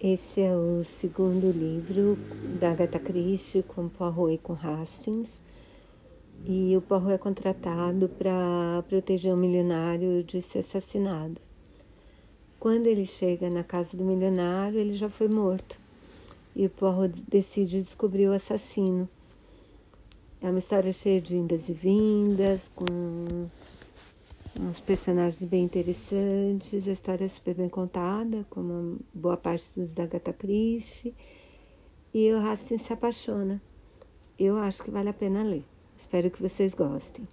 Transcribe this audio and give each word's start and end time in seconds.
Esse 0.00 0.42
é 0.42 0.54
o 0.54 0.84
segundo 0.84 1.50
livro 1.50 2.16
da 2.60 2.70
Agatha 2.70 3.00
Christie 3.00 3.64
com 3.64 3.88
Poirot 3.88 4.32
e 4.32 4.38
com 4.38 4.52
Hastings. 4.52 5.42
E 6.46 6.76
o 6.76 6.80
Poirot 6.80 7.14
é 7.14 7.18
contratado 7.18 8.08
para 8.08 8.84
proteger 8.88 9.34
um 9.34 9.36
milionário 9.36 10.22
de 10.22 10.40
ser 10.40 10.60
assassinado. 10.60 11.40
Quando 12.60 12.86
ele 12.86 13.04
chega 13.04 13.50
na 13.50 13.64
casa 13.64 13.96
do 13.96 14.04
milionário, 14.04 14.78
ele 14.78 14.92
já 14.92 15.10
foi 15.10 15.26
morto. 15.26 15.80
E 16.54 16.66
o 16.66 16.70
Poirot 16.70 17.20
decide 17.28 17.82
descobrir 17.82 18.28
o 18.28 18.32
assassino. 18.32 19.08
É 20.40 20.48
uma 20.48 20.60
história 20.60 20.92
cheia 20.92 21.20
de 21.20 21.36
indas 21.36 21.68
e 21.68 21.72
vindas, 21.72 22.70
com 22.72 22.86
uns 24.58 24.80
personagens 24.80 25.42
bem 25.44 25.64
interessantes, 25.64 26.88
a 26.88 26.92
história 26.92 27.24
é 27.24 27.28
super 27.28 27.54
bem 27.54 27.68
contada, 27.68 28.46
como 28.48 28.98
boa 29.12 29.36
parte 29.36 29.78
dos 29.78 29.92
da 29.92 30.04
Agatha 30.04 30.32
Christie, 30.32 31.14
e 32.14 32.32
o 32.32 32.38
Hastings 32.38 32.82
se 32.82 32.92
apaixona. 32.92 33.60
Eu 34.38 34.56
acho 34.56 34.82
que 34.82 34.90
vale 34.90 35.10
a 35.10 35.12
pena 35.12 35.42
ler. 35.42 35.64
Espero 35.96 36.30
que 36.30 36.40
vocês 36.40 36.72
gostem. 36.74 37.28